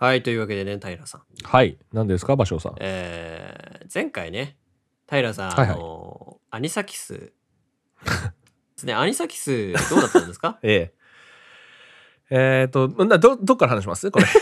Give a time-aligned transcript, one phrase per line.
[0.00, 1.22] はい、というわけでね、平さん。
[1.42, 1.76] はい。
[1.92, 2.74] 何ですか、芭蕉さん。
[2.80, 4.56] えー、前回ね、
[5.06, 7.14] 平さん、はいはいあの、アニサキス。
[7.20, 7.32] で
[8.78, 10.58] すね、アニサキス、どうだったんですか？
[10.64, 10.92] え
[12.30, 12.62] え。
[12.62, 14.10] えっ、と、など、どっから話します？
[14.10, 14.24] これ。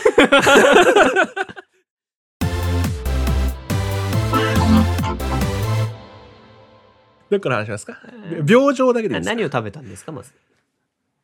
[7.29, 7.97] どっから話しますか？
[8.47, 10.31] 病状だけで何を食べたんですか、まず。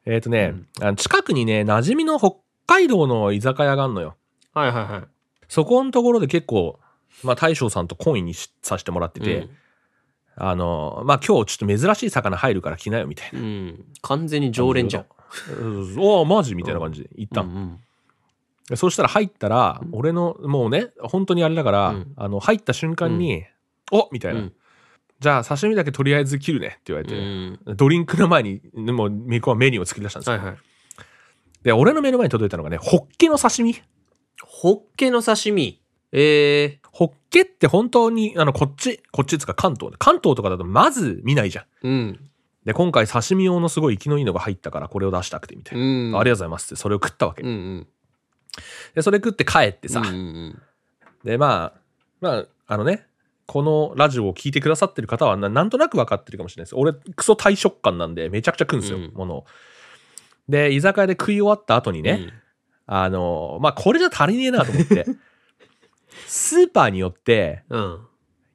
[0.05, 4.15] えっ、とね、あの近くにね、馴染みの北海道の居酒屋があんのよ。
[4.55, 5.03] はいはいはい。
[5.47, 6.79] そこのところで結構、
[7.23, 9.49] まあ大将さんと懇意にしさせてもらってて、うん
[10.37, 13.39] あの、まあ今日ちょっと珍しい魚入るから来なよみたいな。
[13.39, 13.85] うん。
[14.01, 15.05] 完全に常連じゃん。
[15.59, 15.63] う
[15.95, 17.79] んおおマジみたいな感じで行ったの、うんうん
[18.67, 23.45] でそうしたら入ったら、うん俺のもうね本当にあれだから、うんあの入った瞬間に
[23.91, 24.53] 「おみたいな、うん
[25.19, 27.75] じゃあ刺身だけとりあえず切るね」って言われうて、ん。
[27.75, 30.57] ドリンクの前にもう向こうはメニューを作り出したんですよ、はいはい。
[31.63, 33.75] で俺の目の前に届いたのがねホッケの刺身
[34.55, 35.81] ホッケの刺身。
[36.13, 41.67] えホッケって本当にあのこっちこっちっつうか関東関東とかだとまず見ないじゃんー。
[41.83, 42.19] うん。
[42.63, 46.17] で今回刺身用のすごい生きのいいのが入ったからこれを出したくてみたいな、うん。
[46.17, 47.87] ありがとうございますってそれを食ったわけ、うんうん。
[48.93, 50.61] でそれ食って帰ってさ、うんうん
[51.25, 51.79] でまあ
[52.21, 53.07] まああのね
[53.45, 59.45] このラジオを聞いてくださってる方はななんとなく分かってるかもしれないです俺クソ大食感なんでめちゃくちゃ食うんですよ、うんものを
[60.47, 62.31] で居酒屋で食い終わった後にうん。
[62.87, 65.05] ね、あのまあこれじゃ足りねえなと思って
[66.27, 67.99] スーパーによってうん。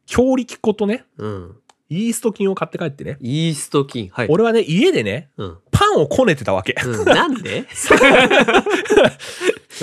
[0.07, 1.57] 強力粉とねうん。
[1.89, 4.09] イースト菌を買って帰ってねイースト菌。
[4.11, 4.29] はい。
[4.31, 5.59] 俺はね家でねうん。
[5.73, 7.67] パンをこねてたわけうん、なんで？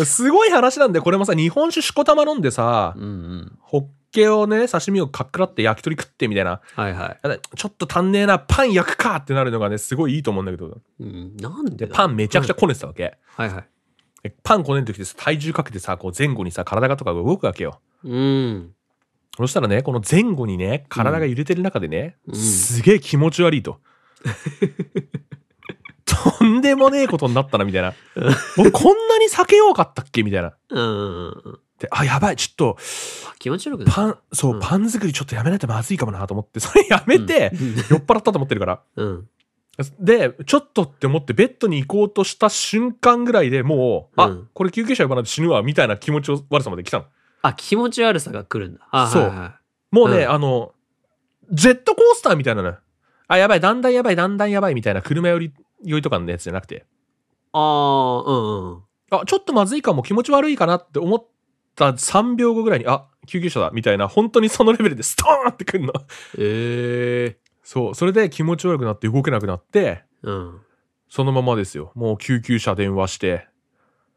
[0.05, 3.57] すごい話なんでこれもさ日本酒しこたま飲んでさうんうん。
[3.61, 7.19] ホッケをね刺身をかっくらって焼き鳥食ってみたいなはいはい。
[7.27, 10.77] あちょっと足んねえな、パン焼くかってなるのがね、すごいいいと思うんだけど。
[10.99, 13.17] うん、なんでパンめちゃくちゃこねてたわけ。
[13.35, 13.61] はいはい。
[13.61, 13.67] で
[14.43, 17.79] パンこねる時って体重かけてさ、こう前後にさ、体がとかが動くわけよ。
[18.03, 18.73] うん。
[19.37, 23.79] そしたらね、この前後にね、体が揺れてる中でね、うんすげえ気持ち悪いと。
[26.05, 27.93] とんでもねえことになったな、みたいな。
[28.55, 30.23] 僕こんなに避けようかったっけ？
[30.23, 30.53] みたいな。
[30.69, 31.59] うんうんうん。
[31.79, 32.77] で、あ、やばい、ちょっと、
[33.29, 37.51] あ気持ち悪くパン、そう、うんパン作りちょっとやめないとまずいかもなと思って、それやめて、
[37.91, 38.81] 酔っ払ったと思ってるから。
[38.95, 39.29] うん。
[39.99, 47.05] で、ちょっとって思ってベッドに行こうとした瞬間ぐらいでもう、あうん、これ救急車呼ばないと死ぬわ、みたいな気持ち悪さまで来たの。
[47.43, 48.87] あ、気持ち悪さが来るんだ。
[48.91, 50.73] あそうはいはいもうね、うんあの、
[51.51, 52.77] ジェットコースターみたいなのよ。
[53.27, 56.85] あ、やばい、だんだんやばい、だんだんやばいみたいな車寄り、酔いとかのやつじゃなくて、
[57.53, 58.83] ああ、うんうん。
[59.11, 61.25] あ、ちょっとまずいかも、気持ち悪いかなって思っ
[61.75, 65.93] た3秒後ぐらいに、あ、救急車だ、みたいな、本当にそのレベルでストーンってくんの。
[66.37, 70.61] ええそう、それで気持ち悪くなって動けなくなって、うん。
[71.09, 71.91] そのままですよ。
[71.95, 73.49] もう救急車電話して、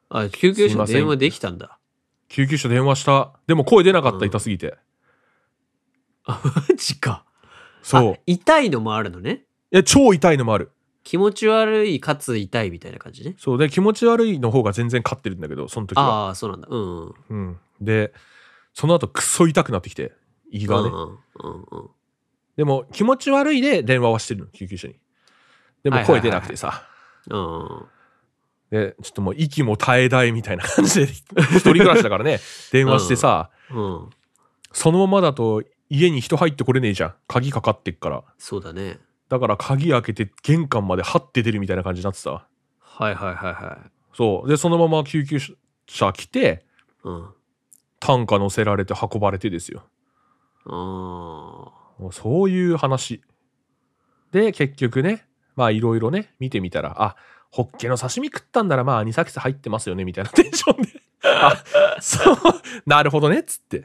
[0.08, 1.80] あ、救急すいません車電話できたんだ。
[2.28, 3.32] 救急車電話した。
[3.48, 4.78] でも声出なかった、うん痛すぎて。
[6.26, 7.24] あ、マジか。
[7.82, 8.16] そうあ。
[8.24, 9.46] 痛いのもあるのね。
[9.72, 10.70] いや、超痛いのもある。
[11.02, 13.34] 気持ち悪いかつ痛いみたいな感じね。
[13.36, 13.58] そう。
[13.58, 16.26] で、気持ち悪いの方が全然勝ってるんだけど、その時は。
[16.26, 16.68] ああ、そうなんだ。
[16.70, 17.14] うんうん。
[17.30, 17.58] うん。
[17.80, 18.12] で、
[18.74, 20.12] その後、くっそ痛くなってきて、
[20.52, 20.88] 胃がね。
[20.88, 21.90] うんうんうんうん。
[22.60, 24.96] でも、気持ち悪いで電話はしてるの、救急車に。
[25.82, 26.86] でも、声出なくてさ。
[27.30, 27.86] うんうん
[28.70, 32.38] で、ちょっともう、息も絶え絶えみたいな感じで、一人暮らしだからね、
[32.70, 34.10] 電話してさ、うん。
[34.72, 37.14] そのままだと、家に人入ってこれねえじゃん。
[37.26, 38.22] 鍵かかってっから。
[38.36, 39.00] そうだね。
[39.30, 42.46] だから、鍵開けて、玄関まで張って出るみたいな感じになってたわ。
[42.78, 43.90] はいはいはいはい。
[44.14, 44.48] そう。
[44.50, 45.38] で、そのまま救急
[45.86, 46.66] 車来て、
[47.04, 47.28] うん。
[48.00, 49.82] 担架乗せられて運ばれてですよ。
[50.66, 51.79] う
[52.12, 53.22] そういう話。
[54.32, 57.16] で、結局ね、まあいろいろね、見てみたら、あ、
[57.50, 61.02] ホッケの刺身食ったんならまあアニサキス入ってますよね、みたいなテンションで。
[61.24, 61.62] あ、
[62.00, 62.36] そう、
[62.86, 63.84] なるほどね、っつって。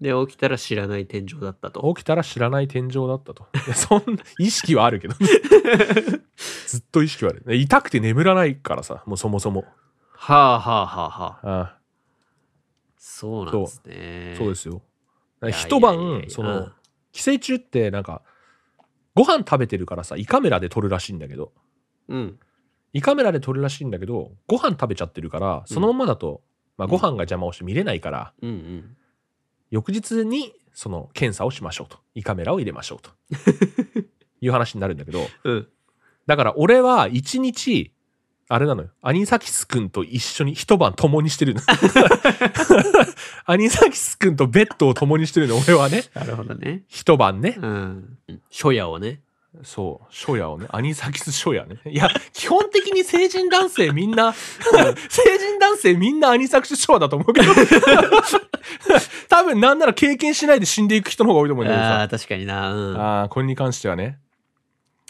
[0.00, 1.92] で、起きたら知らない天井だったと。
[1.94, 3.46] 起きたら知らない天井だったと。
[3.74, 5.14] そんな、意識はあるけど。
[6.66, 7.54] ずっと意識はある。
[7.54, 9.64] 痛くて眠らないからさ、もうそもそも。
[10.12, 11.60] はあはあはあはあ。
[11.60, 11.78] あ
[12.96, 14.34] そうなんですね。
[14.38, 14.82] そうですよ。
[15.52, 16.70] 一晩、やその、
[17.12, 18.22] 寄生虫ってなんか、
[19.14, 21.52] ご飯食べてるからさ、胃カメラで撮るらしいんだけど、
[22.08, 22.38] うん。
[22.92, 26.42] 胃カメラで撮るらしいんだけど、ご飯食べちゃってるから、そのままだと、
[26.76, 28.96] まあ、ご飯が邪魔をして見れないから、うんうん。
[29.70, 31.98] 翌日にその検査をしましょうと。
[32.14, 33.10] 胃カメラを入れましょうと。
[34.40, 35.68] いう話になるんだけど、うん。
[36.26, 37.92] だから俺は一日、
[38.52, 38.90] あれなのよ。
[39.00, 41.62] アニサキスくんと一緒に一晩共にしてるの。
[43.46, 46.04] アニサキスくんとベッドを共にしてるの、俺はね。
[46.12, 46.82] なるほどね。
[46.86, 47.56] 一晩ね。
[47.58, 48.18] うん。
[48.50, 49.20] 初夜をね。
[49.62, 51.78] そう、初夜をね、アニサキス初夜ね。
[51.86, 54.34] いや、基本的に成人男性みんな、
[55.08, 57.52] 成人男性みんなアニサキス初夜だと思うけど、
[59.30, 62.08] 多分なんなら経験しないで死んでいく人の方が多いと思うんだけどさああ、。
[62.08, 62.74] 確かにな。
[62.74, 63.00] うん。
[63.00, 64.18] ああ、これに関してはね、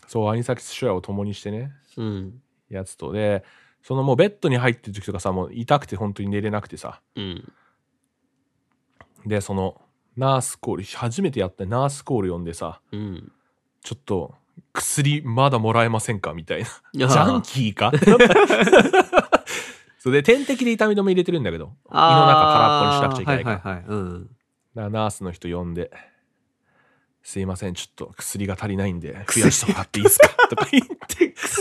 [0.06, 2.35] そう、アニサキス初夜を共にしてね、うん。
[2.73, 3.13] やつと。
[3.13, 3.45] で、
[3.83, 7.01] そのもうベッドに入ってる時とかさ、もう痛くて本当に寝れなくてさ。
[7.17, 7.53] うん。
[9.27, 9.81] で、その、
[10.17, 13.33] ナースコール、初めてやったナースコール呼んでさ、うん。
[13.83, 14.35] ちょっと、
[14.73, 16.35] 薬まだもらえませんか？
[16.35, 16.69] みたいな。
[16.95, 17.93] ジャンキーか？
[19.99, 23.73] そうで、点滴で痛み止め入れてるんだけど、胃の中空っぽにしなくちゃいけないから。
[23.73, 23.89] はいはいはい。
[23.89, 24.23] うん。
[24.25, 24.35] だか
[24.75, 25.91] らナースの人呼んで、
[27.23, 30.29] すいません、ちょっと薬が足りないんで、増やしてもらっていいですか？
[30.49, 30.92] とか言って、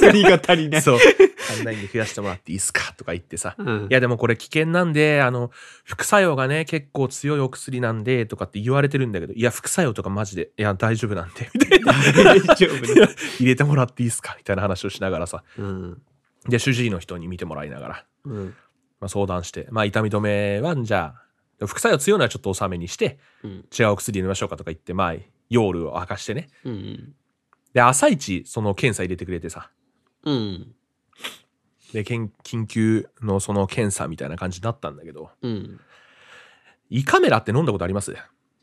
[0.08, 0.82] 薬が足りない。
[0.82, 3.88] そう、足りないんで増やしてもらっていいですかとか言ってさ、うん。
[3.90, 5.52] いやでもこれ危険なんで、あの、
[5.84, 11.94] 副作用がね、結構強いお薬なんで、とかって言われてるんだけど、いや、副作用とかマジで、いや、大丈夫なんで、みたいな。
[11.94, 13.08] 大丈夫ね。
[13.40, 15.44] 入れてもらっていいですかみたいな話をしながらさ。
[15.58, 16.02] うん。
[16.48, 18.56] で、主治医の人に見てもらいながら、うん。
[19.00, 21.16] まあ、相談して、まあ、痛み止めは、じゃ
[21.62, 23.52] あ、副作用強いのはちょっと抑めにして、うん。
[23.78, 25.16] 違うお薬入れましょうかとか言って、まあ、
[25.50, 26.48] 夜を明かしてね。
[26.64, 27.14] うん。
[27.74, 29.70] で、朝一、その検査入れてくれてさ。
[30.24, 30.76] うん。
[31.94, 35.80] で、緊緊急のその検査みたいな感じになったんだけど、うん。
[36.90, 38.16] 胃カメラって飲んだことあります？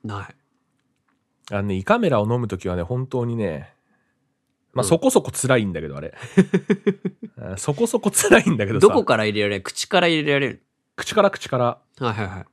[0.04, 0.34] ない。
[1.50, 3.74] あのね、胃カメラを飲むときはね、本当にね、
[4.74, 6.14] まあ、うんそこそこ辛いんだけど、あれ。
[7.40, 8.86] あそこそこ辛いんだけどさ。
[8.86, 9.62] どこから入れられる？
[9.62, 10.62] 口から入れられる？
[10.96, 11.64] 口から口から。
[11.64, 12.46] はいはいはい。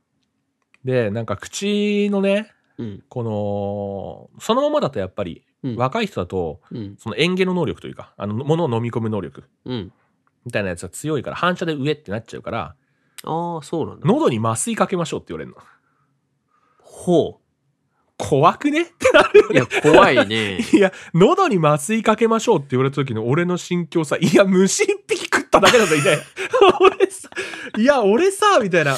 [0.86, 3.04] で、なんか口のね、うん。
[3.08, 5.76] この、そのままだとやっぱり、うん。
[5.76, 6.96] 若い人だと、うん。
[6.98, 9.92] その嚥下の能力というか、あの、ものを飲み込む能力うん。
[10.44, 12.74] みたいなやつが強いから、反射で上ってなっちゃうから、
[13.24, 14.06] ああ、そうなんだ。
[14.06, 15.56] 喉に麻酔かけましょうって言われるの。
[16.80, 17.40] ほ
[18.18, 18.86] 怖くね？
[19.50, 19.52] う。
[19.52, 20.58] いや、怖いね。
[20.72, 25.15] いや、喉に麻酔かけましょうって言われた時の俺の心境さ、いや、虫一
[25.60, 26.22] ただけだぞ、みたいな。
[26.80, 27.28] 俺さ、
[27.76, 28.96] いや、俺さ、みたいな。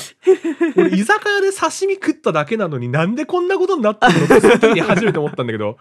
[0.76, 4.24] 俺、居酒屋で刺身食っただけなのになんでこんなことになってるの？
[4.24, 5.78] って、その時に初めて思ったんだけど。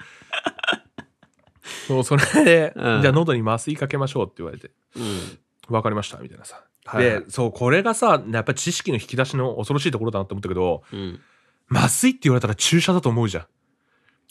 [1.87, 5.39] そう、それで、うんじゃあ喉に麻酔かけましょうって言われて、うん。
[5.69, 6.55] わかりました、みたいなさ。
[6.85, 11.19] はいはいで、そう、これがさ、やっぱり知識の引き出しの恐ろしいところだなって思ったけど、うん。
[11.69, 13.43] 麻酔って言われたら注射だと思うじゃん。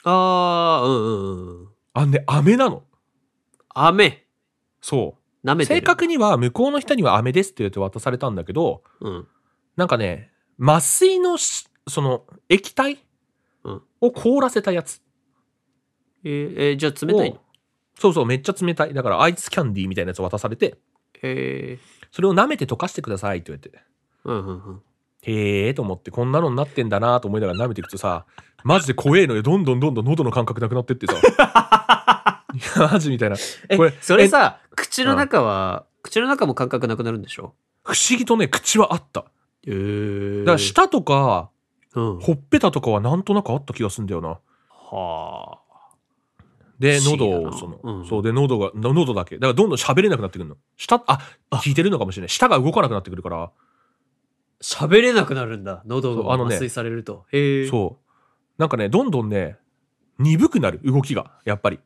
[0.04, 1.68] ああ、うんうんうん。
[1.92, 2.82] あんで、飴なの。
[3.68, 4.26] 飴。
[4.80, 5.25] そう。
[5.46, 5.80] 舐めてる。
[5.80, 9.26] 正確には向こうの人には飴ですって言って渡されたんだけど、うん。
[9.76, 12.98] なんかね、麻酔のしその液体
[13.64, 15.00] うんを凍らせたやつ
[16.24, 17.36] えーえーじゃあ冷たいの？
[17.36, 17.40] を
[17.98, 18.92] そうそう、めっちゃ冷たい。
[18.94, 20.76] だからアイスキャンディーみたいなやつを渡されて、
[21.22, 21.78] へえ。
[22.10, 23.78] それを舐めて溶かしてくださいって言われて。
[24.24, 24.82] うんうんうん。
[25.22, 28.26] へえと思って、こんなのになってんだなと思いながら舐めていくとさ、
[28.64, 29.42] マジで怖えのよ。
[29.42, 32.42] どんどんどんどん喉の感覚なくなってってさ。
[32.92, 33.36] マジみたいな。
[33.68, 37.54] えこれ、それさ、口の中は、口の中も感覚なくなるんでしょ？
[37.82, 39.22] 不思議とね、口はあった。
[39.22, 39.26] だ
[39.66, 39.72] へ
[40.42, 40.44] え。
[40.44, 41.50] から舌とか、
[41.94, 42.20] うん。
[42.20, 44.38] ほっぺたとかはなんとなくあった気がするんだよな。
[44.68, 45.58] はあ。
[46.78, 49.36] で、喉を、その、うんそうで、喉が、の喉だけ。
[49.36, 50.56] だからどんどん喋れなくなってくるの。
[50.76, 51.18] 舌、あ、
[51.52, 52.28] 聞いてるのかもしれない。
[52.28, 53.50] 舌が動かなくなってくるから、
[54.60, 55.82] 喋れなくなるんだ。
[55.86, 57.24] 喉が麻酔されると。
[57.32, 57.68] へえ。
[57.68, 58.12] そう。
[58.58, 59.56] なんかね、どんどんね、
[60.18, 61.80] 鈍くなる、動きが、やっぱり。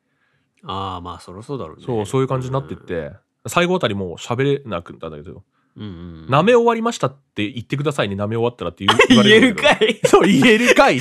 [0.64, 1.84] ああ、まあ、そろそうだろうね。
[1.84, 3.12] そう、そういう感じになってって、
[3.46, 5.42] 最後あたりもう喋れなくなったんだけど、
[5.76, 5.82] うん。
[5.82, 5.92] うんう
[6.22, 6.26] ん。
[6.28, 11.00] 舐め終わりましたって言ってくださいね、舐め終わったらって言う言わ 言えるれんだけどかいそう、言えるかい い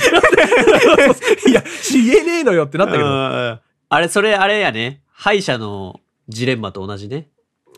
[1.52, 1.62] や、
[1.92, 3.06] 言えねえのよってなったけど。
[3.06, 5.02] あーあれ、それ、あれやね。
[5.12, 7.28] 歯医者のジレンマと同じね。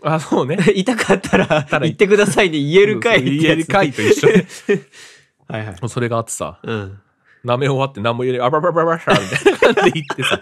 [0.02, 0.58] あ、そうね。
[0.74, 2.58] 痛かったら言ってくださいね。
[2.58, 4.46] 言えるかいってやつね言えるかいと一緒で。
[5.48, 5.88] はいはい。
[5.88, 7.00] それがあってさ、うん。
[7.44, 10.40] 舐め終わって何も言えない、あばばばばしゃみたいな感じで言ってさ、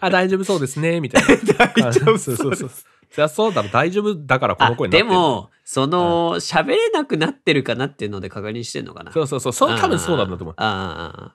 [0.00, 1.28] あ、大丈夫そうですね、みたいな。
[1.54, 2.68] 大丈夫そうそうそう。
[2.68, 2.84] そ
[3.18, 5.06] りゃそうだろ、大丈夫だからこの声になって。
[5.06, 9.12] でも、その、喋れなくなってるかなっていうので確認してんのかな。
[9.12, 10.54] そうそうそう、そう多分そうなんだと思う。
[10.58, 11.34] ああ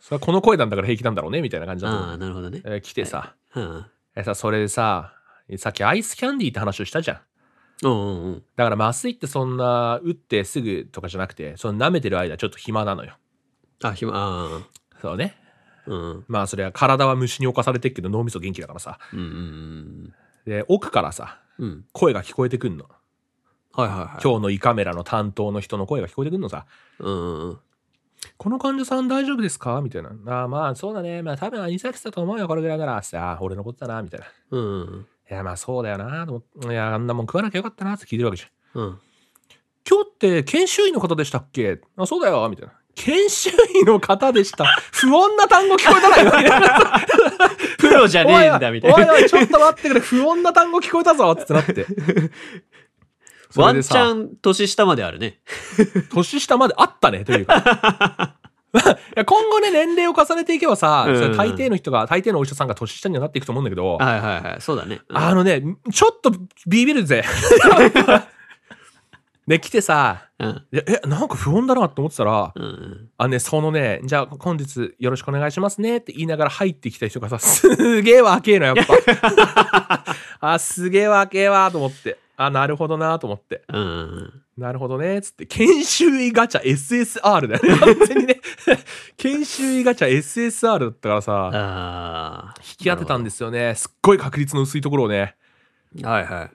[0.00, 2.10] それはこの声なんだから平気なんだろうね、みたいな感じあ、だと思う。
[2.12, 2.62] ああ、なるほどね。
[2.64, 3.86] えー来てさ、うん。
[4.16, 5.12] えさ、それでさ、
[5.56, 7.18] さっきアイスキャンディーって話をしたじゃん。
[7.84, 8.42] うんうんうん。
[8.56, 13.14] だから麻酔ってそんな打ってすぐとかじゃなくて、その舐めてる間ちょっと暇なのよ。
[13.82, 14.60] あ、ひま、あ
[15.00, 15.36] そうね。
[15.86, 16.24] あ、うん。
[16.28, 18.98] まあそれは体は虫に侵されてるけど脳みそ元気だからさ。
[19.12, 21.68] うんうんで、奥からさ、うん。
[21.68, 21.84] うん。
[21.92, 22.86] 声が聞こえてくんの。
[23.72, 24.08] はいはいはい。
[24.22, 26.66] 今日の胃カメラの担当の人の声が聞こえてくんのさ。
[26.98, 27.58] うんうんうん。
[28.36, 29.80] この患者さん大丈夫ですか？
[29.80, 30.10] みたいな。
[30.26, 31.22] ああまあそうだね。
[31.22, 33.02] まあ多分アニサキスだと思うよ、これぐらいなら。
[33.02, 34.26] さあ、俺のことだな、みたいな。
[34.26, 36.72] いうんうんやまあそうだよな、と思って。
[36.72, 38.82] いや、あんなもん食わなきゃよかったなって聞いてるわけじゃん。
[38.82, 38.98] うん。
[39.88, 41.80] 今日って研修医の方でしたっけ？
[41.96, 42.72] あ、そうだよ、みたいな。
[42.98, 43.50] 研修
[43.80, 44.64] 医の方でした。
[44.92, 47.00] 不穏な単語聞こえたな、今みたいな。
[47.78, 48.96] プロじゃねえんだ、みたいな。
[48.96, 51.86] おいおい、ちょっと待ってくれ、不穏な単語聞こえたぞってなって。
[53.50, 55.38] そ ワンチャン年下まであるね。
[56.12, 58.34] 年下まであったね、というか。
[58.74, 58.80] い
[59.16, 64.60] や今後ね、年齢を重ねていけばさ、うん大抵の人が、大抵のお医者さんが年下にはなっていくと思うんだけど、はいはいはい。
[64.60, 65.00] そうだね。
[65.08, 65.62] うんあのね、
[65.92, 66.32] ちょっと
[66.66, 67.24] ビビるぜ。
[69.48, 70.66] で、来てさ、うん。
[70.72, 73.10] え、なんか不穏だなって思ってたら、うんうん。
[73.16, 80.04] あのね、そのね、じゃあ本日よろしくお願いしますねって言いながら入ってきた人がさ、すげえ若えの、やっぱ。
[80.52, 82.18] あ、すげえ若えわと思って。
[82.36, 83.62] あ、なるほどなと思って。
[83.68, 85.22] うんうんなるほどね。
[85.22, 87.78] つって、研修医ガチャ SSR だよね。
[87.94, 88.40] 完全にね。
[89.16, 91.50] 研修医ガチャ SSR だったからさ、あ
[92.48, 92.54] あ。
[92.58, 93.76] 引き当てたんですよね。
[93.76, 95.36] すっごい確率の薄いところをね。
[96.02, 96.28] はいはい。
[96.28, 96.50] なる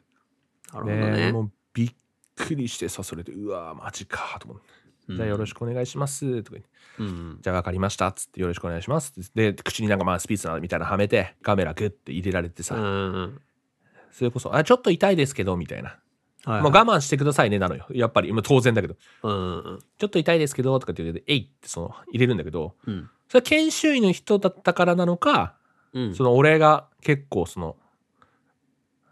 [0.74, 1.32] ほどね。
[1.32, 1.94] もうびっ
[2.36, 4.84] くりしてさ、それで、うわマジかと思って。
[5.10, 5.58] じゃあよろしく。
[5.58, 6.44] くお願いします。
[6.44, 7.40] とか言ってうん。
[7.42, 8.12] じゃあ分かりました。
[8.12, 9.14] つってよろしくお願いします。
[9.36, 12.88] で、口になんかまあスピースなみたいなのはめて、カメラグッて入れられてさ、うんう
[13.22, 13.42] ん。
[14.12, 15.90] それこそ、あ、ちょっと痛いですけど、みたいな。
[15.90, 16.00] はい
[16.46, 16.62] はい。
[16.62, 17.88] もう我慢してくださいね、なのよ。
[17.92, 18.96] やっぱり、もう当然だけど。
[19.24, 23.10] うんうんちょっと痛いですけど、とかって言って、えいってその、入れるんだけど、うん。
[23.30, 25.56] それは研修医の人だったからなのか、
[25.94, 26.16] うん。
[26.16, 27.78] その俺が結構その、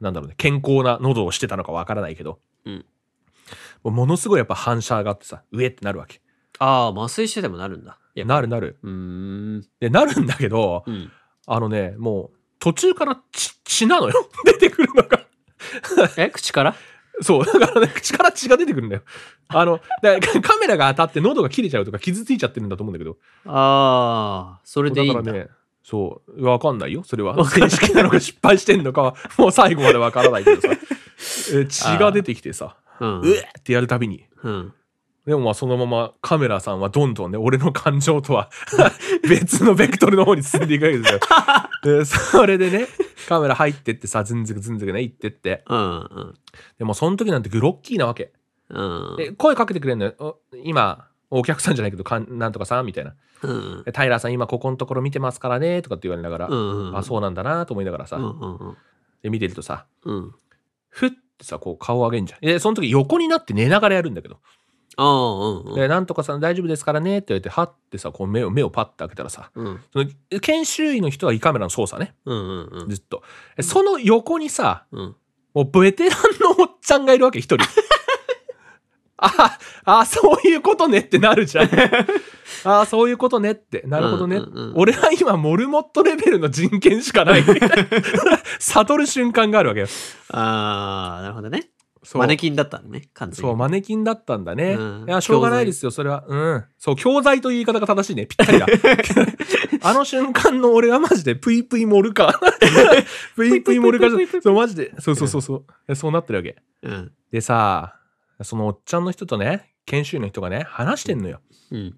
[0.02, 2.86] なんだろうね、健康な喉をしてたのかわからないけど、うん
[3.84, 6.22] もうものすごいやっぱ反射があってさ、上ってなるわけ。
[6.60, 7.98] ああ、麻酔してでもなるんだ。
[8.16, 8.78] いやなるなる。
[8.84, 9.62] うーん。
[9.80, 11.12] で、なるんだけど、うん。
[11.48, 14.14] あのね、もう途中から血血なのよ。
[14.46, 15.22] 出てくるのが。
[16.18, 16.76] え、口から？
[17.22, 17.46] そう。
[17.46, 19.02] だからね、口から血が出てくるんだよ。
[19.50, 23.18] あの、だからカメラが当たって喉が切れちゃうとか傷ついちゃってるんだと思うんだけど。
[23.46, 25.22] ああ、それでいいんだ。
[25.22, 25.50] だからね、
[25.84, 27.04] そう、わかんないよ。
[27.04, 27.36] それは。
[27.50, 30.70] 正式なのか失敗してんのかは、もう最後までわからないけどさ。
[31.54, 33.22] え血が出てきてさ、うん。
[33.22, 34.26] うえってやるたびに。
[34.44, 34.74] うん。
[35.26, 38.50] でもまあそのままカメラさんはどんどんね、俺の感情とは
[39.28, 41.20] 別のベクトルの方に進んでいくわけですよ。
[41.84, 42.88] でそれでね、
[43.28, 45.64] カメラ入ってってさ、ズンズクズンズクね、行ってって。
[45.68, 45.80] うん。
[45.80, 46.34] うん。
[46.80, 48.34] でもその時なんてグロッキーなわけ。
[48.70, 49.16] うん。
[49.18, 50.16] で、声かけてくれんのよ。
[50.20, 53.14] お今、お客さんじゃないけど、かんなんとかさんみたいな。
[53.44, 53.84] うん。
[53.84, 56.98] でタイラーさん今ここのところ見てますからね、とかって言われながら、うん。
[56.98, 58.24] あ、そうなんだなと思いながらさ、うん。
[58.26, 58.78] うん。
[59.22, 60.36] で見てるとさ、うん。
[60.90, 62.40] ふってさ、こう顔上げんじゃん。
[62.42, 64.40] で、その時横になって寝ながらやるんだけど。
[64.98, 65.76] ああ、うん。
[65.76, 69.82] で、なんとかさん大丈夫ですからねって言われて、はってさ、こう目を、目をパッて開けたらさ、うん。
[69.92, 72.70] その研修医の人は胃カメラの操作ね、うん。
[72.72, 72.90] うん。
[72.90, 73.24] ずっと。
[73.58, 75.16] えその横にさ、うん。
[75.54, 76.20] もうベテラン
[76.58, 77.66] のおっちゃんがいるわけ、一人。
[79.18, 81.70] あ、あ、そういうことねってなるじゃん。
[82.64, 83.84] あ、そういうことねって。
[83.86, 84.38] なるほどね。
[84.38, 87.44] うんうんうん俺は今、モルモットレベルの人権しかない。
[88.60, 89.88] 悟る瞬間があるわけよ。
[90.30, 91.70] ああ、なるほどね。
[92.04, 93.58] そうマネキンだったのね、完全そう、に。
[93.58, 94.74] マネキンだったんだね。
[94.74, 96.24] うんいや、しょうがないですよ、それは。
[96.28, 96.66] うん。
[96.80, 98.26] そう、教材という言い方が正しいね。
[98.26, 98.66] ぴったりだ。
[99.84, 103.06] あの瞬間の俺はマジで、ぷいぷいモルカー。
[103.36, 104.42] ぷいぷいモルカー。
[104.42, 104.94] そう、マジで。
[105.00, 105.96] そうそうそうそう。
[105.96, 106.56] そうなってるわけ。
[106.82, 107.12] うん。
[107.32, 107.96] でさ、
[108.42, 111.40] そのおっちゃんの人とね、研修医の人がね、話してんのよ。
[111.72, 111.96] うん。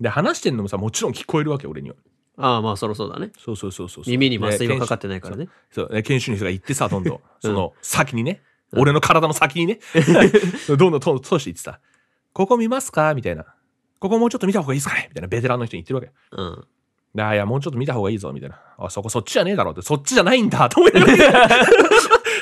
[0.00, 1.96] で、話してんのもさ、もちろん聞こえるわけ、俺には。
[2.38, 3.30] ああ、まあ、そろそうだね。
[3.38, 4.04] そうそうそうそう。
[4.06, 5.48] 耳に麻酔はかかっってないからね。
[5.70, 9.78] そう、で研修医の人が言ってさ、どんどん、その、先にね、俺の体の先にね、
[10.68, 11.80] どんどん どんどん通していってさ、
[12.32, 13.14] ここ見ますか？
[13.14, 13.46] みたいな。
[13.98, 15.06] ここもうちょっと見た方がいいですかね？
[15.08, 16.12] みたいなベテランの人に言ってるわけ。
[16.32, 16.66] うん。
[17.14, 18.60] であいや、もうちょっと見た方がいいぞ、みたいな。
[18.78, 21.48] あ、そこそっちじゃねえだろって、そっちじゃないんだ、と思いながら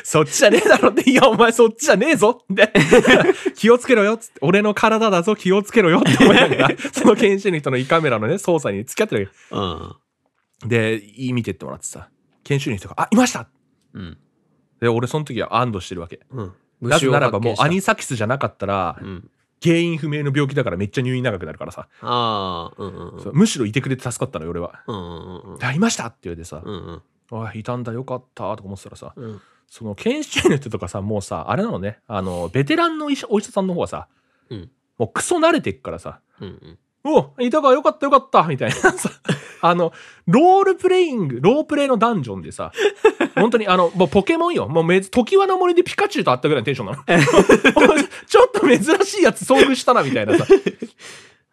[0.06, 2.70] そっちじゃねえだろって、いや、お前そっちじゃねえぞって。
[3.56, 4.38] 気をつけろよ、つって。
[4.42, 9.96] 俺の体だぞ、気をつけろよって思いながら、 その研修の人の胃カメラのね、操作に付き合ってるわ
[10.60, 10.68] うん。
[10.68, 10.68] け。
[10.68, 12.10] で、胃見てってもらってさ、
[12.44, 13.48] 研修の人が、あ、いました
[13.94, 14.18] うん。
[14.78, 16.20] で、俺その時は安堵してるわけ。
[16.30, 16.52] うん。
[16.82, 19.30] なぜならばもうアニニサキスじゃなかったら、うん。
[19.62, 24.82] 原因不明の病気だからめっちゃ入院長くなるからさ、ああ、うんうんむしろいてくれて助かったのよ、俺は。
[24.86, 34.08] うんうんうんでありましたって言われてさ、うんうんあ、いたんだ、よかった、とか思ってたらさ、うんその研修医の人とかさ、もうさ、あれなのね、あの、ベテランの医者お医者さんの方はさ、
[34.50, 39.10] うんもうクソ慣れてっからさ、うんうんおいたか、よかった、よかった、みたいなさ、
[39.60, 39.92] あの、
[40.26, 42.72] ロールプレイング、ロープレイのダンジョンでさ、
[43.34, 44.68] 本当にあの、もうポケモンよ。
[44.68, 47.04] もうめず、時輪の森でピカチュウと会ったぐらいのテンションなの。
[48.26, 50.46] ちょっと珍しいやつ遭遇したな、みたいなさ。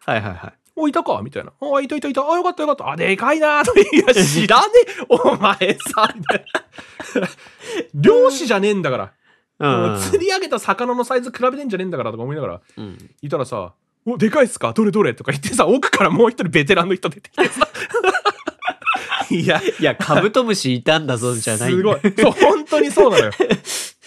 [0.06, 0.61] はいはいはい。
[0.82, 1.52] お、いたかみたいな。
[1.60, 2.22] あ、いたいたいた。
[2.22, 2.90] あ、よかったよかった。
[2.90, 3.72] あ、でかいなと。
[3.78, 4.66] いや、知らね
[5.00, 5.04] え。
[5.08, 5.56] お前
[5.94, 6.12] さ。
[7.94, 9.12] 漁師じゃねえんだから。
[9.58, 12.98] もう釣り上げた魚のサイズ比べてんじゃねえんだからとか思いながら、うん。
[13.22, 13.74] いたらさ、
[14.04, 14.72] お、でかいっすか？
[14.72, 17.68] どれどれとか言ってさ、奥からもう一人ベテランの人出てきてさ。
[19.30, 22.00] いや、いや、カブトムシいたんだぞじゃないすごい。
[22.18, 23.32] そう、本当にそうなのよ。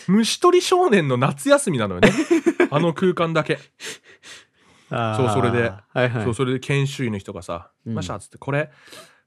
[0.08, 2.12] 虫取り少年の夏休みなのよね。
[2.70, 3.58] あの空間だけ。
[4.90, 5.72] そうそれで。
[5.94, 6.24] はいはい。
[6.24, 7.96] そうそれで研修医の人がさ「うん。
[7.96, 8.72] ました」っつって「これ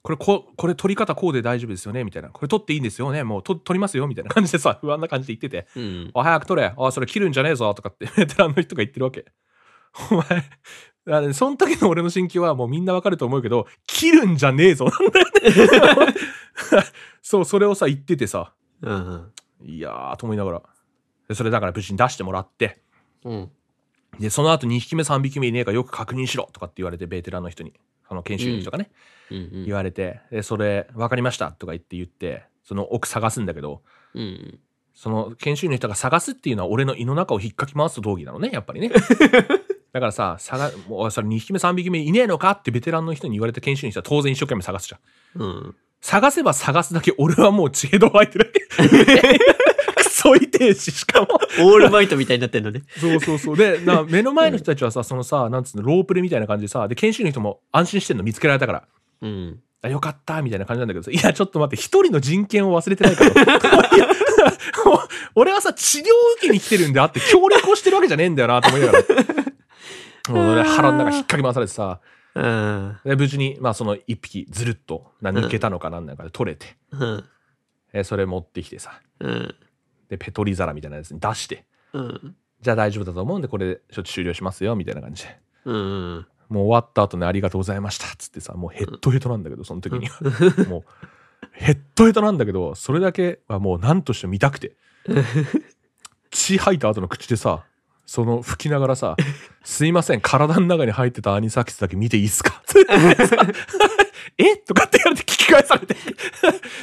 [0.02, 5.66] これここれ取り方こうで大丈夫ですよね」みたいな「これ取っていいんですよねもうと取りますよ」みたいな感じでさ 不安な感じで言ってて。
[5.76, 6.74] うん「あ早く取れ。
[6.76, 9.26] あそれ切るんじゃねえぞ」とかってベテランの人が言ってるわけ。
[10.10, 10.24] お前
[11.10, 14.88] あのその時の俺の心境はもうみんなわかると思うけど切るんじゃねえぞ。
[17.22, 18.52] そうそれをさ言っててさ。
[18.82, 19.32] うん。
[19.64, 20.62] いやーと思いながら。
[21.28, 22.80] でそれだから無事に出してもらって。
[23.24, 23.50] うん。
[24.18, 27.72] でその後2匹目3匹目いねえかよく確認しろとかって言われてベテランの人に。
[28.08, 28.90] その研修医の人がね、
[29.30, 33.82] 言われてでそれ分かりましたとか言って言ってその奥探すんだけど
[34.14, 34.58] うん。
[34.94, 38.90] その研修医の人が探すっていうのは俺の胃の中を引っかき回すと道義なのねやっぱりね。
[39.92, 42.50] だからさ探もうそれ2匹目3匹目いねえのか？
[42.52, 44.98] ってベテランの人に言われた研修医の人は当然一生懸命探すじゃ
[45.38, 45.42] ん。
[45.42, 45.76] うん。
[46.00, 49.38] 探せば探すだけ俺はもう血へど湧いてるわけ
[50.32, 51.28] クソいてえししかも
[51.60, 52.82] オールマイトみたいになってんのね。
[52.98, 58.84] そうそうそうでな目の前の人たちはさそのさなんつうのロープレみたいな感じでさで研修医の人も安心してんの見つけられたから
[59.22, 59.60] うん。
[59.80, 63.32] あよかったみたいな感じなんだけどさいやちょっと待って一人の人権を忘れてないから
[65.36, 66.04] 俺はさ治療を
[66.36, 69.04] 受けに来てるんであって協力をしてるわけじゃねえんだよなと思いながら
[70.34, 72.00] もう俺腹の中引っかき回されてさ
[72.34, 72.96] うん。
[73.04, 77.24] で無事にまあその一匹ずるっとな抜けたのかなんだかで取れて、うん。
[77.92, 79.54] えそれ持ってきてさうん。
[80.08, 81.64] でペトリ皿みたいなやつに出して。
[81.92, 82.36] うん。
[82.60, 85.38] じゃあ大丈夫だと思うんでこれでちょっと終了しますよみたいな感じで。
[85.64, 86.26] うん。
[86.48, 90.18] もう終わった後ねありがとうございましたっつってさもうヘッドヘッドなんだけどその時には。
[90.68, 90.84] もう
[91.52, 94.76] ヘッドヘッドなんだけど それだけはもう何としても見たくて。
[96.30, 97.64] 血吐いた後の口でさ
[98.04, 99.16] その吹きながらさ
[99.64, 102.62] 「すいません体の中に入ってたアニサキスだけ見ていいっすか?
[104.36, 105.96] 」えとかって言われて聞き返されて。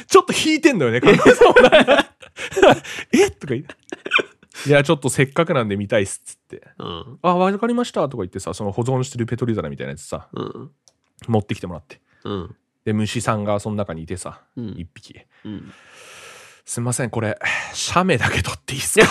[0.06, 2.15] ちょっと引いてんのよね神田さんもね
[3.12, 3.30] え？
[3.30, 3.74] とか言って
[4.66, 7.18] 「いやちょっとせっかくなんで見たいっす」っつってうん。
[7.22, 10.70] 「あわかりました」とか言ってさその保存してるペトリ皿みたいなやつさうん。
[11.28, 12.56] 持ってきてもらってうん。
[12.84, 15.72] で虫さんがその中にいてさうん一匹うん。
[16.64, 17.38] 「すいませんこれ
[17.72, 19.06] 写メだけ撮っていいっすか?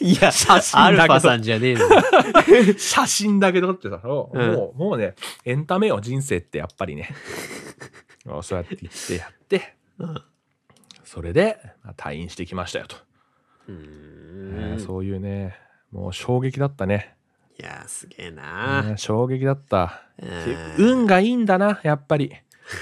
[0.00, 1.80] いや、 写真アルファさんじゃねえの。」
[2.78, 7.14] 写真だけ撮ってさもう,、うんもうもうねエンタメよ人生ってやっぱりね
[8.28, 10.22] あそうやって言ってやってうん
[11.04, 13.00] それで、まあ退院してきましたよと、う
[13.68, 14.76] えーん。
[14.76, 15.56] ーそういうね
[15.90, 17.16] もう衝撃だったね、
[17.58, 18.82] いや、すげえな。
[18.82, 22.32] ね衝撃だったうん運がいいんだなやっぱり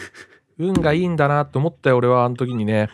[0.59, 2.91] 運がいいんだなと思ったよ俺はあの時にね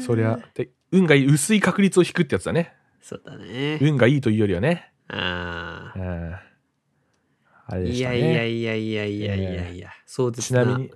[0.00, 3.78] そりゃで運がいい薄い確率を引くってやつだねそうだね。
[3.82, 6.34] 運がいいというよりはねあうん
[7.66, 7.78] あれあ。
[7.78, 9.90] でしたいやいやねいやいやいやいやいや。
[10.06, 10.64] 壮絶な。
[10.64, 10.90] ちなみに、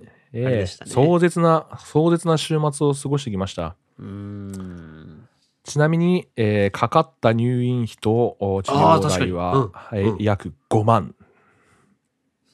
[0.45, 0.91] え、でしたね。
[0.91, 3.75] 壮絶な、壮絶な週末を過ごしてきました。
[3.99, 5.27] うん
[5.63, 11.13] ちなみに、えー、かかった入院費と治療代は、うんうん、約5万。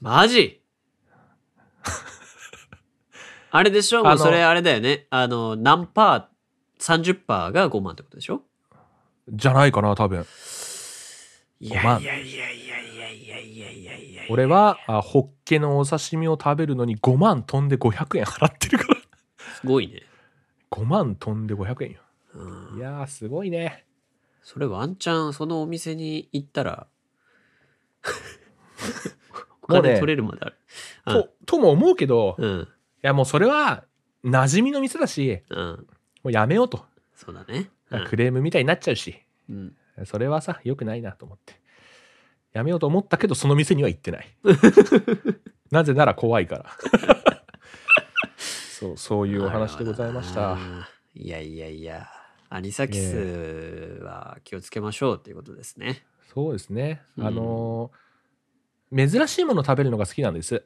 [0.01, 0.61] マジ？
[3.51, 4.03] あれでしょ？
[4.03, 5.05] もうそれあれだよね。
[5.11, 8.41] あの、何パー、30%が5万ってことでしょ？
[9.29, 10.25] じゃないかな、多分。
[11.59, 12.62] いやいやいやい
[14.33, 18.95] 俺はあホッケのお刺身を食べるのに5万飛んで500円払ってるから
[19.61, 20.01] すごいね。
[20.71, 21.99] 5万飛んで500円よ
[22.33, 23.85] うんいやーすごいね
[24.41, 26.87] それワンチャンそのお店に行ったら
[29.69, 30.55] おもうね金取れるまである。
[31.05, 32.67] ととも思うけど、いうん。
[33.01, 33.85] やもうそれは
[34.25, 35.87] 馴染みの店だしうん。
[36.23, 37.69] もうやめようと、そうだね。
[37.91, 39.75] うんクレームみたいになっちゃうしうん。
[40.05, 41.61] それはさ良くないなと思って
[42.53, 44.27] やめようと思ったけどその店には行ってない
[45.71, 46.65] なぜなら怖いから
[48.37, 50.57] そうそういうお話でございました
[51.15, 52.07] いやいやいや。
[52.49, 56.03] アニサキスは気をつけましょうっていうことですね。
[56.31, 58.03] そうですね、うんあのー
[59.09, 60.63] 珍しいもの食べるのが好きなんです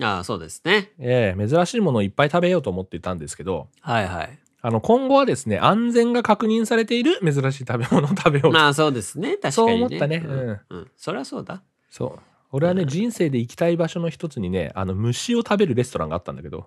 [0.00, 0.92] ああ、そうですね。
[0.98, 4.38] ええ珍しいものをいっぱい食べようと思っていたんですけどはいはい。
[4.64, 9.36] あの今後はですね安全が確認されている珍しい食べ物を食べようとまあそうですね。
[9.36, 9.52] 確かに、ね。
[9.52, 10.32] そう思ったねうん。
[10.32, 10.90] うんうん。
[10.96, 11.62] そりゃそうだ。
[11.90, 12.20] そう
[12.52, 16.66] 俺はね、うん人生で行きたい場所の一つにねあの虫を食べるレストランがあったんだけど、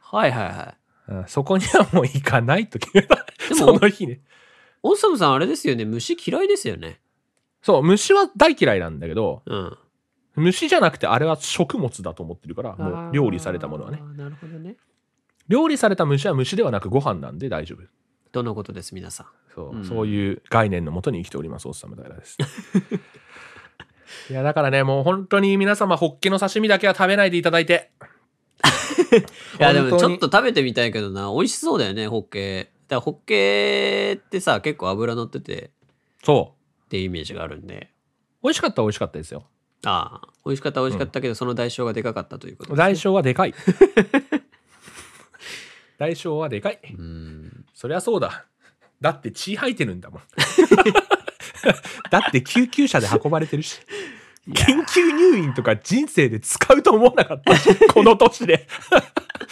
[0.00, 0.74] はいはいは
[1.08, 4.20] うんそこにはもう行かないと決めたでもその日ねい。
[4.82, 5.84] オンサムさんあれですよね。
[5.84, 7.00] 虫嫌いですよね。
[7.62, 9.78] そう虫は大嫌いなんだけどうん。
[10.36, 14.76] 虫じゃなくてあれは食物だと思ってるからもう料理されたものはねなるほどね。
[15.48, 17.84] 料理された虫は虫ではなくご飯なんで大丈夫
[18.32, 19.26] とのことです、皆さん。
[19.54, 22.36] そう,、うんそういう概念のもとに生きておりますおっさむ平です
[24.30, 27.90] いやだからねもう本当に皆様ホッケの刺身だけは食べないでいただいて
[29.58, 31.32] いや、でもちょっと食べてみたいけどな。
[31.32, 32.64] 美味しそうだよね、ホッケ。
[32.64, 35.70] だからホッケってさ、結構脂乗ってて、
[36.22, 36.54] そ
[36.86, 37.90] っていうイメージがあるんで。
[38.42, 39.46] 美味しかったは美味しかったですよ。
[39.84, 43.54] ああ、美味しかったは美味しかったけど、その代償がでかかったということ代償はでかい。
[46.04, 46.78] 代償はでかい。
[46.98, 47.64] うん。
[47.72, 48.44] そりゃそうだ。
[49.00, 50.22] だって血吐いてるんだもん。
[52.10, 53.80] だって救急車で運ばれてるし。
[54.48, 57.74] 緊急入院とか人生で使うと思わなかったし。
[57.88, 58.68] この年で。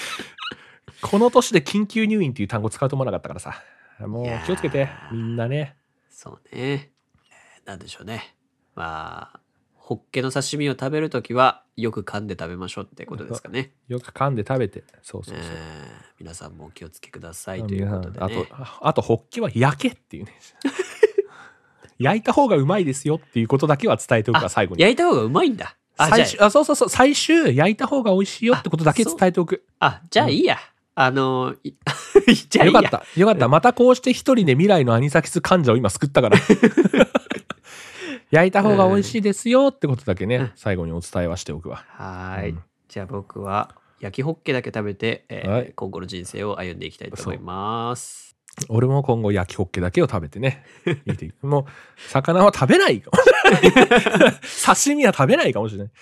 [1.00, 3.62] この年で緊急入院っていう単語使うと思わなかったからさ。
[4.00, 5.76] もう気をつけて、みんなね。
[6.10, 6.40] そうね。
[6.52, 6.92] えー
[7.64, 8.34] なんでしょうね。
[8.74, 9.40] まあ、
[9.92, 13.72] ホッケの刺身を食べるときは、よく噛んで食べましょうってことですかね。
[13.88, 14.84] よく噛んで食べて。
[15.02, 15.44] そうそうそう。
[15.44, 18.46] えー皆さんもお気をつけくださいということであね。
[18.46, 18.46] と、
[18.80, 20.32] あと、ホッケは焼けっていうね。
[21.98, 24.82] 焼いた方がうまいですよっていうことだけは伝えておく最後に。
[24.82, 25.76] 焼いた方がうまいんだ。
[25.98, 29.64] 最終あそうそうそう、最終、焼いた方が美味しいよってことだけ伝えておく。
[29.80, 30.58] あ、あじゃあいいや。
[30.94, 31.72] あの、い
[32.48, 32.80] じゃあいいや。
[32.80, 33.20] よかった。
[33.20, 33.48] よかった。
[33.48, 36.38] またこうして一人で未来のアニサキス患者を今救ったから。
[38.30, 41.84] 焼いた方が美味しいですよってことだけね、うん最後にお伝えはしておくわ。
[41.88, 42.50] はーい。
[42.50, 48.36] うんじゃあ僕は焼きホッケだけ食べて、えーはい今後の人生を歩んでいきたいと思います。
[48.68, 51.46] 俺も今後焼きホッケだけを食べてね、生きていく。
[51.46, 51.64] もう、
[52.10, 54.32] 魚は食べないかもしれない。
[54.44, 55.92] 刺身は食べないかもしれない。